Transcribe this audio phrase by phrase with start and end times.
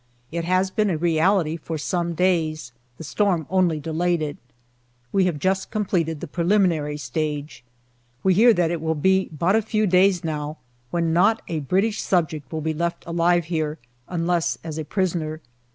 [0.31, 2.71] It has been a reality for some days.
[2.97, 4.37] The storm only delayed it.
[5.11, 7.63] We have just completed the preliminary stage.
[8.23, 10.57] We hear that it will be but a few days now
[10.89, 13.77] when not a British subject will be left alive here
[14.07, 15.39] unless as a prisoner.